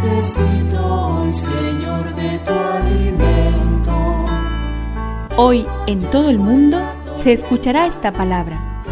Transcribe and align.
Necesito 0.00 0.86
hoy, 0.86 1.34
Señor, 1.34 2.14
de 2.14 2.38
tu 2.46 2.52
alimento. 2.52 4.26
Hoy 5.36 5.66
en 5.88 5.98
todo 6.12 6.30
el 6.30 6.38
mundo 6.38 6.78
se 7.16 7.32
escuchará 7.32 7.84
esta 7.84 8.12
palabra. 8.12 8.84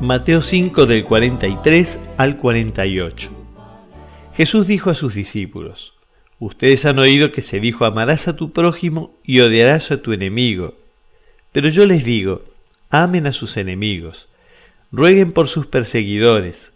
Mateo 0.00 0.42
5 0.42 0.86
del 0.86 1.04
43 1.04 2.00
al 2.16 2.36
48. 2.36 3.30
Jesús 4.34 4.66
dijo 4.66 4.90
a 4.90 4.96
sus 4.96 5.14
discípulos, 5.14 5.94
Ustedes 6.40 6.84
han 6.84 6.98
oído 6.98 7.30
que 7.30 7.42
se 7.42 7.60
dijo, 7.60 7.84
amarás 7.84 8.26
a 8.26 8.34
tu 8.34 8.52
prójimo 8.52 9.14
y 9.22 9.38
odiarás 9.38 9.92
a 9.92 10.02
tu 10.02 10.12
enemigo. 10.12 10.74
Pero 11.52 11.68
yo 11.68 11.86
les 11.86 12.02
digo, 12.02 12.42
amen 12.90 13.28
a 13.28 13.32
sus 13.32 13.56
enemigos, 13.56 14.26
rueguen 14.90 15.30
por 15.30 15.46
sus 15.46 15.68
perseguidores, 15.68 16.72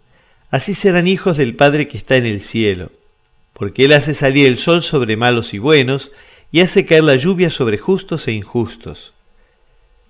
así 0.53 0.75
serán 0.75 1.09
hijos 1.09 1.39
del 1.39 1.57
Padre 1.57 1.89
que 1.89 1.97
está 1.97 2.17
en 2.17 2.27
el 2.27 2.39
cielo, 2.39 2.93
porque 3.55 3.87
Él 3.87 3.93
hace 3.95 4.13
salir 4.15 4.47
el 4.47 4.59
sol 4.59 4.83
sobre 4.83 5.17
malos 5.17 5.55
y 5.55 5.59
buenos, 5.59 6.13
y 6.53 6.61
hace 6.61 6.85
caer 6.85 7.05
la 7.05 7.17
lluvia 7.17 7.51
sobre 7.51 7.79
justos 7.79 8.29
e 8.29 8.33
injustos. 8.33 9.15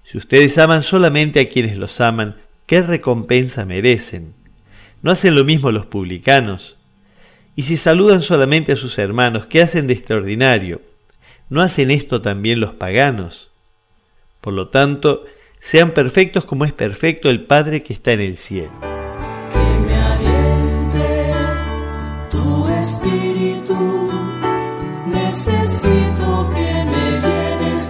Si 0.03 0.19
ustedes 0.19 0.59
aman 0.59 0.83
solamente 0.83 1.39
a 1.39 1.49
quienes 1.49 1.79
los 1.79 2.01
aman, 2.01 2.37
¿qué 2.67 2.83
recompensa 2.83 3.65
merecen? 3.65 4.35
¿No 5.01 5.13
hacen 5.13 5.37
lo 5.37 5.45
mismo 5.45 5.71
los 5.71 5.87
publicanos? 5.87 6.77
Y 7.55 7.63
si 7.63 7.77
saludan 7.77 8.21
solamente 8.21 8.73
a 8.73 8.77
sus 8.77 8.99
hermanos, 8.99 9.47
¿qué 9.47 9.63
hacen 9.63 9.87
de 9.87 9.93
extraordinario? 9.93 10.83
¿No 11.51 11.63
hacen 11.63 11.93
esto 11.93 12.21
también 12.21 12.59
los 12.59 12.75
paganos? 12.75 13.51
Por 14.41 14.55
lo 14.55 14.69
tanto, 14.69 15.25
sean 15.61 15.93
perfectos 15.93 16.45
como 16.45 16.65
es 16.65 16.73
perfecto 16.73 17.31
el 17.31 17.45
Padre 17.45 17.85
que 17.85 17.93
está 17.93 18.13
en 18.13 18.21
el 18.21 18.37
cielo. 18.37 18.92
Espíritu. 22.83 24.11
Necesito 25.07 26.51
que 26.53 26.71
me 26.91 27.05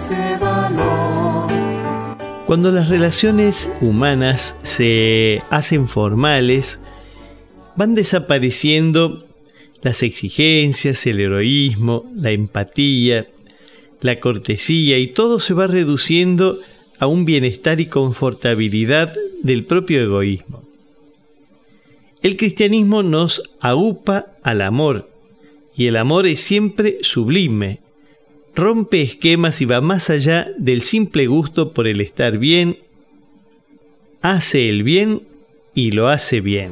de 0.09 0.37
valor. 0.39 1.51
Cuando 2.45 2.71
las 2.71 2.89
relaciones 2.89 3.71
humanas 3.81 4.55
se 4.61 5.41
hacen 5.49 5.87
formales, 5.87 6.79
van 7.75 7.95
desapareciendo 7.95 9.25
las 9.81 10.03
exigencias, 10.03 11.05
el 11.07 11.19
heroísmo, 11.19 12.05
la 12.15 12.31
empatía, 12.31 13.27
la 14.01 14.19
cortesía 14.19 14.99
y 14.99 15.07
todo 15.07 15.39
se 15.39 15.55
va 15.55 15.67
reduciendo 15.67 16.59
a 16.99 17.07
un 17.07 17.25
bienestar 17.25 17.79
y 17.79 17.87
confortabilidad 17.87 19.13
del 19.41 19.65
propio 19.65 20.01
egoísmo. 20.01 20.62
El 22.23 22.37
cristianismo 22.37 23.03
nos 23.03 23.43
aupa 23.59 24.37
al 24.43 24.61
amor 24.61 25.09
y 25.75 25.87
el 25.87 25.97
amor 25.97 26.25
es 26.25 26.39
siempre 26.39 26.99
sublime, 27.01 27.81
rompe 28.55 29.01
esquemas 29.01 29.61
y 29.61 29.65
va 29.65 29.81
más 29.81 30.09
allá 30.09 30.47
del 30.57 30.83
simple 30.83 31.27
gusto 31.27 31.73
por 31.73 31.85
el 31.85 31.99
estar 31.99 32.37
bien, 32.37 32.79
hace 34.21 34.69
el 34.69 34.83
bien 34.83 35.23
y 35.75 35.91
lo 35.91 36.07
hace 36.07 36.39
bien. 36.39 36.71